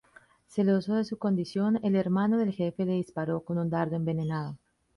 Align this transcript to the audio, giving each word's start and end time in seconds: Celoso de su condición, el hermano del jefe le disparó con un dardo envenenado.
Celoso 0.47 0.95
de 0.95 1.05
su 1.05 1.19
condición, 1.19 1.79
el 1.85 1.95
hermano 1.95 2.39
del 2.39 2.53
jefe 2.53 2.85
le 2.87 2.93
disparó 2.93 3.41
con 3.41 3.59
un 3.59 3.69
dardo 3.69 3.95
envenenado. 3.97 4.57